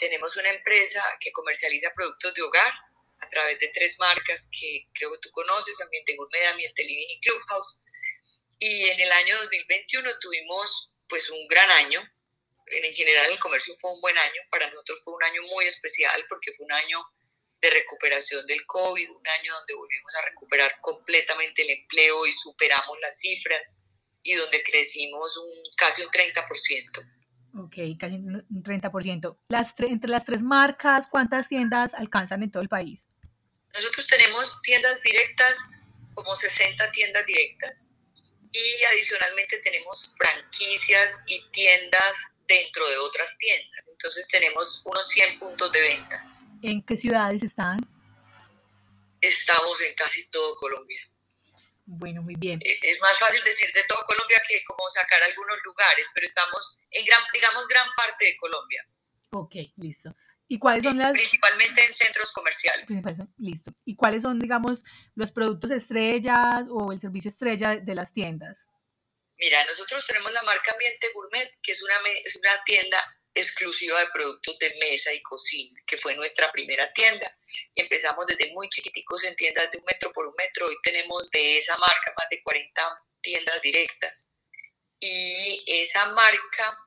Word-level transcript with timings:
tenemos 0.00 0.36
una 0.36 0.50
empresa 0.50 1.04
que 1.20 1.30
comercializa 1.30 1.92
productos 1.94 2.34
de 2.34 2.42
hogar 2.42 2.72
a 3.20 3.28
través 3.28 3.58
de 3.60 3.68
tres 3.68 3.96
marcas 3.98 4.48
que 4.50 4.86
creo 4.94 5.12
que 5.12 5.18
tú 5.22 5.30
conoces, 5.30 5.80
Ambiente 5.80 6.16
Gourmet, 6.16 6.46
Ambiente 6.46 6.82
Living 6.82 7.06
y 7.10 7.20
Clubhouse. 7.20 7.80
Y 8.58 8.86
en 8.88 9.00
el 9.00 9.12
año 9.12 9.36
2021 9.42 10.18
tuvimos 10.18 10.90
pues 11.08 11.28
un 11.28 11.46
gran 11.48 11.70
año. 11.70 12.02
En 12.66 12.94
general 12.94 13.30
el 13.30 13.38
comercio 13.38 13.76
fue 13.80 13.92
un 13.92 14.00
buen 14.00 14.16
año. 14.16 14.42
Para 14.50 14.68
nosotros 14.70 15.00
fue 15.04 15.14
un 15.14 15.22
año 15.22 15.42
muy 15.42 15.66
especial 15.66 16.24
porque 16.28 16.52
fue 16.54 16.64
un 16.64 16.72
año 16.72 17.04
de 17.60 17.70
recuperación 17.70 18.46
del 18.46 18.64
COVID, 18.64 19.10
un 19.10 19.28
año 19.28 19.52
donde 19.52 19.74
volvimos 19.74 20.14
a 20.14 20.24
recuperar 20.24 20.80
completamente 20.80 21.62
el 21.62 21.70
empleo 21.70 22.26
y 22.26 22.32
superamos 22.32 22.98
las 23.00 23.18
cifras 23.18 23.74
y 24.22 24.34
donde 24.34 24.62
crecimos 24.62 25.36
un, 25.36 25.62
casi 25.76 26.02
un 26.02 26.10
30%. 26.10 27.19
Ok, 27.54 27.76
casi 27.98 28.16
un 28.16 28.44
30%. 28.48 29.36
Las 29.48 29.74
entre 29.78 30.10
las 30.10 30.24
tres 30.24 30.42
marcas, 30.42 31.06
¿cuántas 31.06 31.48
tiendas 31.48 31.94
alcanzan 31.94 32.42
en 32.42 32.50
todo 32.50 32.62
el 32.62 32.68
país? 32.68 33.08
Nosotros 33.74 34.06
tenemos 34.06 34.60
tiendas 34.62 35.00
directas, 35.02 35.56
como 36.14 36.34
60 36.34 36.90
tiendas 36.92 37.26
directas, 37.26 37.88
y 38.52 38.84
adicionalmente 38.92 39.58
tenemos 39.58 40.12
franquicias 40.16 41.22
y 41.26 41.42
tiendas 41.52 42.32
dentro 42.46 42.88
de 42.88 42.96
otras 42.98 43.36
tiendas. 43.38 43.84
Entonces 43.88 44.26
tenemos 44.28 44.82
unos 44.84 45.08
100 45.08 45.38
puntos 45.38 45.72
de 45.72 45.80
venta. 45.80 46.26
¿En 46.62 46.82
qué 46.82 46.96
ciudades 46.96 47.42
están? 47.42 47.78
Estamos 49.20 49.80
en 49.82 49.94
casi 49.94 50.26
todo 50.26 50.56
Colombia. 50.56 51.00
Bueno, 51.92 52.22
muy 52.22 52.36
bien. 52.36 52.60
Eh, 52.64 52.78
es 52.82 53.00
más 53.00 53.18
fácil 53.18 53.42
decir 53.42 53.72
de 53.72 53.82
todo 53.84 53.98
Colombia 54.06 54.40
que 54.46 54.62
como 54.64 54.88
sacar 54.90 55.20
algunos 55.24 55.58
lugares, 55.64 56.08
pero 56.14 56.24
estamos 56.24 56.78
en 56.92 57.04
gran, 57.04 57.20
digamos, 57.32 57.66
gran 57.66 57.86
parte 57.96 58.26
de 58.26 58.36
Colombia. 58.36 58.86
Ok, 59.32 59.56
listo. 59.76 60.14
¿Y 60.46 60.58
cuáles 60.58 60.84
son 60.84 60.98
las...? 60.98 61.12
Principalmente 61.12 61.84
en 61.84 61.92
centros 61.92 62.30
comerciales. 62.30 62.86
Listo. 63.38 63.72
¿Y 63.84 63.96
cuáles 63.96 64.22
son, 64.22 64.38
digamos, 64.38 64.84
los 65.16 65.32
productos 65.32 65.72
estrellas 65.72 66.66
o 66.70 66.92
el 66.92 67.00
servicio 67.00 67.28
estrella 67.28 67.76
de 67.76 67.94
las 67.94 68.12
tiendas? 68.12 68.68
Mira, 69.36 69.64
nosotros 69.64 70.06
tenemos 70.06 70.32
la 70.32 70.42
marca 70.42 70.72
Ambiente 70.72 71.08
Gourmet, 71.12 71.58
que 71.62 71.72
es 71.72 71.82
una, 71.82 71.94
es 72.24 72.36
una 72.36 72.62
tienda 72.64 72.98
exclusiva 73.34 73.98
de 73.98 74.10
productos 74.12 74.58
de 74.60 74.74
mesa 74.78 75.12
y 75.12 75.22
cocina, 75.22 75.80
que 75.86 75.98
fue 75.98 76.14
nuestra 76.14 76.52
primera 76.52 76.92
tienda. 76.92 77.26
Empezamos 77.74 78.26
desde 78.26 78.52
muy 78.52 78.68
chiquiticos 78.68 79.24
en 79.24 79.36
tiendas 79.36 79.70
de 79.70 79.78
un 79.78 79.84
metro 79.84 80.12
por 80.12 80.26
un 80.26 80.34
metro. 80.36 80.66
Hoy 80.66 80.76
tenemos 80.82 81.30
de 81.30 81.58
esa 81.58 81.76
marca 81.78 82.14
más 82.18 82.28
de 82.30 82.42
40 82.42 82.82
tiendas 83.20 83.62
directas. 83.62 84.28
Y 84.98 85.62
esa 85.66 86.06
marca 86.06 86.78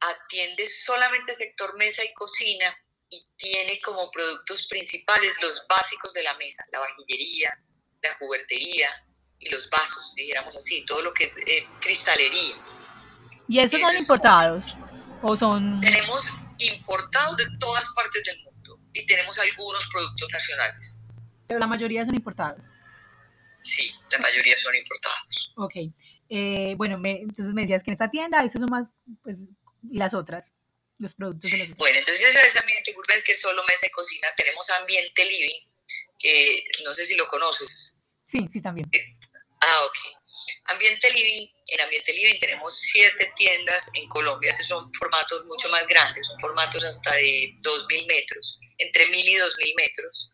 atiende 0.00 0.66
solamente 0.66 1.32
el 1.32 1.36
sector 1.36 1.76
mesa 1.76 2.04
y 2.04 2.12
cocina 2.14 2.76
y 3.08 3.26
tiene 3.36 3.80
como 3.80 4.10
productos 4.10 4.66
principales 4.68 5.36
los 5.40 5.64
básicos 5.68 6.12
de 6.14 6.22
la 6.22 6.34
mesa, 6.38 6.64
la 6.72 6.80
vajillería, 6.80 7.56
la 8.02 8.14
juguetería 8.14 8.88
y 9.38 9.50
los 9.50 9.68
vasos, 9.68 10.14
dijéramos 10.14 10.56
así, 10.56 10.84
todo 10.86 11.02
lo 11.02 11.12
que 11.12 11.24
es 11.24 11.36
eh, 11.46 11.66
cristalería. 11.80 12.56
¿Y 13.48 13.58
esos 13.58 13.80
son 13.80 13.96
importados? 13.96 14.74
¿O 15.20 15.36
son...? 15.36 15.80
Tenemos 15.80 16.24
importados 16.58 17.36
de 17.36 17.46
todas 17.58 17.84
partes 17.94 18.22
del 18.24 18.42
mundo 18.44 18.61
y 18.92 19.06
tenemos 19.06 19.38
algunos 19.38 19.86
productos 19.88 20.28
nacionales. 20.30 21.00
Pero 21.46 21.60
la 21.60 21.66
mayoría 21.66 22.04
son 22.04 22.14
importados. 22.14 22.66
Sí, 23.62 23.92
la 24.10 24.18
mayoría 24.18 24.56
son 24.58 24.74
importados. 24.74 25.52
Ok. 25.56 25.74
Eh, 26.28 26.74
bueno, 26.76 27.00
entonces 27.04 27.54
me 27.54 27.62
decías 27.62 27.82
que 27.82 27.90
en 27.90 27.92
esta 27.92 28.10
tienda, 28.10 28.42
esos 28.42 28.60
son 28.60 28.70
más, 28.70 28.94
pues, 29.22 29.40
y 29.90 29.98
las 29.98 30.14
otras, 30.14 30.54
los 30.98 31.14
productos 31.14 31.50
de 31.50 31.58
las 31.58 31.66
otras. 31.66 31.78
Bueno, 31.78 31.98
entonces 31.98 32.26
es 32.34 32.56
Ambiente 32.56 32.92
Gourmet, 32.92 33.22
que 33.22 33.32
es 33.32 33.40
solo 33.40 33.62
mesa 33.64 33.86
y 33.86 33.90
cocina. 33.90 34.28
Tenemos 34.36 34.68
Ambiente 34.70 35.24
Living, 35.24 35.60
que 36.18 36.64
no 36.84 36.94
sé 36.94 37.06
si 37.06 37.16
lo 37.16 37.28
conoces. 37.28 37.94
Sí, 38.24 38.46
sí, 38.50 38.62
también. 38.62 38.90
Ah, 39.60 39.84
ok. 39.84 39.96
Ambiente 40.64 41.10
Living, 41.10 41.48
en 41.72 41.80
Ambiente 41.80 42.12
Living 42.12 42.38
tenemos 42.38 42.78
siete 42.78 43.32
tiendas 43.36 43.90
en 43.94 44.06
Colombia, 44.08 44.50
esos 44.50 44.66
son 44.68 44.92
formatos 44.94 45.44
mucho 45.46 45.68
más 45.70 45.86
grandes, 45.86 46.26
son 46.26 46.38
formatos 46.38 46.84
hasta 46.84 47.14
de 47.14 47.54
2.000 47.62 48.06
metros, 48.06 48.58
entre 48.78 49.06
1.000 49.08 49.24
y 49.24 49.36
2.000 49.36 49.74
metros. 49.76 50.30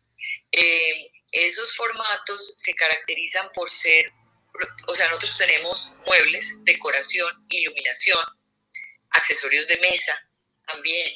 Eh, 0.51 1.11
esos 1.31 1.75
formatos 1.75 2.53
se 2.57 2.73
caracterizan 2.73 3.49
por 3.53 3.69
ser, 3.69 4.11
o 4.87 4.93
sea, 4.95 5.07
nosotros 5.07 5.37
tenemos 5.37 5.91
muebles, 6.05 6.51
decoración, 6.63 7.33
iluminación, 7.49 8.25
accesorios 9.11 9.67
de 9.67 9.77
mesa 9.77 10.21
también. 10.67 11.13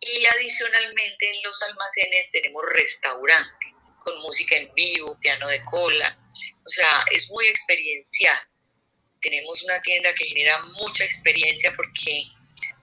Y 0.00 0.26
adicionalmente 0.26 1.30
en 1.30 1.42
los 1.42 1.62
almacenes 1.62 2.30
tenemos 2.30 2.62
restaurante 2.74 3.74
con 4.04 4.20
música 4.20 4.56
en 4.56 4.72
vivo, 4.74 5.18
piano 5.20 5.48
de 5.48 5.64
cola, 5.64 6.18
o 6.64 6.68
sea, 6.68 7.04
es 7.10 7.30
muy 7.30 7.46
experiencial. 7.46 8.38
Tenemos 9.20 9.62
una 9.62 9.80
tienda 9.82 10.14
que 10.14 10.26
genera 10.26 10.62
mucha 10.80 11.04
experiencia 11.04 11.72
porque 11.74 12.24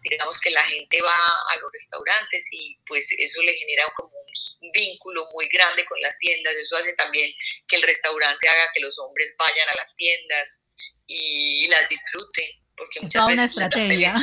digamos 0.04 0.38
que 0.40 0.52
la 0.52 0.64
gente 0.64 1.02
va 1.02 1.16
a 1.16 1.60
los 1.60 1.72
restaurantes 1.72 2.46
y 2.52 2.78
pues 2.86 3.08
eso 3.18 3.42
le 3.42 3.54
genera 3.54 3.86
como 3.96 4.12
un 4.62 4.72
vínculo 4.72 5.26
muy 5.34 5.48
grande 5.48 5.86
con 5.86 6.00
las 6.02 6.18
tiendas, 6.20 6.54
eso 6.56 6.76
hace 6.76 6.94
también 6.94 7.32
que 7.68 7.78
el 7.78 7.84
restaurante 7.84 8.50
haga 8.50 8.72
que 8.74 8.82
los 8.82 9.00
hombres 9.00 9.34
vayan 9.38 9.70
a 9.70 9.76
las 9.76 9.96
tiendas 9.96 10.62
y 11.08 11.68
las 11.68 11.88
disfruten. 11.90 12.50
Porque 12.76 13.00
es 13.04 13.12
toda 13.12 13.28
una 13.28 13.46
estrategia. 13.46 14.16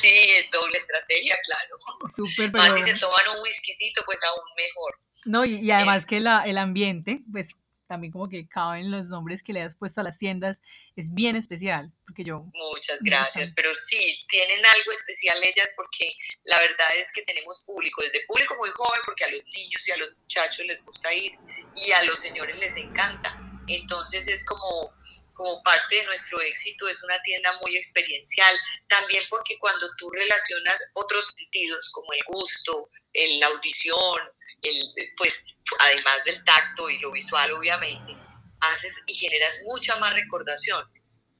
sí, 0.00 0.30
es 0.30 0.50
doble 0.50 0.78
estrategia, 0.78 1.38
claro. 1.44 1.76
Súper, 2.16 2.50
pero... 2.50 2.64
Más 2.64 2.74
si 2.74 2.82
se 2.90 2.98
toman 2.98 3.28
un 3.36 3.42
whiskycito, 3.42 4.02
pues 4.06 4.18
aún 4.24 4.42
mejor. 4.56 4.98
No, 5.26 5.44
y, 5.44 5.70
además 5.70 6.06
que 6.06 6.20
la, 6.20 6.44
el 6.46 6.58
ambiente, 6.58 7.20
pues 7.30 7.54
también 7.86 8.12
como 8.12 8.28
que 8.28 8.48
caben 8.48 8.90
los 8.90 9.08
nombres 9.08 9.42
que 9.42 9.52
le 9.52 9.62
has 9.62 9.76
puesto 9.76 10.00
a 10.00 10.04
las 10.04 10.18
tiendas, 10.18 10.60
es 10.96 11.12
bien 11.12 11.36
especial, 11.36 11.92
porque 12.04 12.24
yo... 12.24 12.46
Muchas 12.52 12.98
gracias, 13.00 13.52
pero 13.54 13.74
sí, 13.74 14.18
tienen 14.28 14.64
algo 14.64 14.92
especial 14.92 15.38
ellas 15.42 15.70
porque 15.76 16.16
la 16.44 16.58
verdad 16.58 16.88
es 16.96 17.10
que 17.12 17.22
tenemos 17.22 17.62
público, 17.64 18.02
desde 18.02 18.24
público 18.26 18.54
muy 18.56 18.70
joven, 18.70 19.00
porque 19.04 19.24
a 19.24 19.30
los 19.30 19.44
niños 19.46 19.86
y 19.86 19.90
a 19.90 19.96
los 19.96 20.18
muchachos 20.18 20.66
les 20.66 20.84
gusta 20.84 21.12
ir 21.12 21.32
y 21.76 21.92
a 21.92 22.02
los 22.04 22.20
señores 22.20 22.56
les 22.58 22.76
encanta. 22.76 23.38
Entonces 23.66 24.28
es 24.28 24.44
como, 24.44 24.92
como 25.34 25.62
parte 25.62 25.96
de 25.96 26.04
nuestro 26.04 26.40
éxito, 26.40 26.88
es 26.88 27.02
una 27.02 27.20
tienda 27.22 27.58
muy 27.62 27.76
experiencial, 27.76 28.56
también 28.88 29.24
porque 29.30 29.58
cuando 29.58 29.86
tú 29.98 30.10
relacionas 30.10 30.82
otros 30.94 31.34
sentidos 31.36 31.90
como 31.92 32.12
el 32.12 32.20
gusto, 32.26 32.90
la 33.38 33.46
audición, 33.46 34.20
el, 34.62 34.80
pues 35.16 35.44
además 35.84 36.24
del 36.24 36.42
tacto 36.44 36.90
y 36.90 36.98
lo 36.98 37.12
visual 37.12 37.52
obviamente, 37.52 38.16
haces 38.60 39.02
y 39.06 39.14
generas 39.14 39.54
mucha 39.64 39.96
más 39.96 40.14
recordación. 40.14 40.84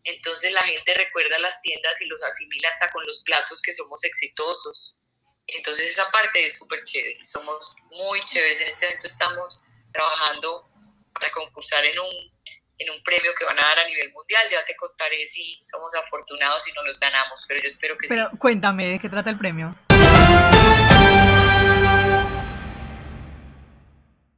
Entonces 0.04 0.52
la 0.52 0.62
gente 0.62 0.94
recuerda 0.94 1.38
las 1.38 1.60
tiendas 1.62 2.00
y 2.02 2.06
los 2.06 2.22
asimila 2.22 2.68
hasta 2.68 2.90
con 2.92 3.04
los 3.06 3.22
platos 3.22 3.60
que 3.62 3.72
somos 3.72 4.04
exitosos. 4.04 4.96
Entonces 5.46 5.90
esa 5.90 6.10
parte 6.10 6.46
es 6.46 6.58
súper 6.58 6.84
chévere. 6.84 7.24
Somos 7.24 7.74
muy 7.90 8.20
chéveres. 8.24 8.60
En 8.60 8.68
este 8.68 8.86
momento 8.86 9.06
estamos 9.06 9.60
trabajando 9.92 10.68
para 11.14 11.30
concursar 11.32 11.84
en 11.86 11.98
un, 11.98 12.14
en 12.78 12.90
un 12.90 13.02
premio 13.02 13.32
que 13.38 13.44
van 13.44 13.58
a 13.58 13.62
dar 13.62 13.78
a 13.78 13.88
nivel 13.88 14.12
mundial. 14.12 14.46
Ya 14.50 14.64
te 14.66 14.76
contaré 14.76 15.26
si 15.28 15.56
somos 15.60 15.94
afortunados 15.94 16.66
y 16.68 16.72
no 16.72 16.82
los 16.82 16.98
ganamos, 17.00 17.44
pero 17.48 17.60
yo 17.62 17.68
espero 17.68 17.96
que 17.96 18.08
pero, 18.08 18.28
sí. 18.30 18.36
cuéntame, 18.38 18.86
¿de 18.88 18.98
qué 18.98 19.08
trata 19.08 19.30
el 19.30 19.38
premio? 19.38 19.74